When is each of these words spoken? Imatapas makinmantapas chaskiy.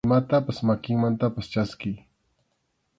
Imatapas 0.07 0.59
makinmantapas 0.69 1.51
chaskiy. 1.51 1.95